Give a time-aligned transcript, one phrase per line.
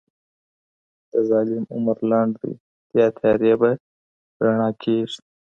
[1.11, 2.53] د ظالم عمر لنډی دی
[2.95, 3.69] دا تیارې به
[4.43, 5.19] رڼا کیږي